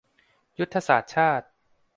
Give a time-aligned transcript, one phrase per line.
[0.59, 1.47] ยุทธศาสตร์ชาติ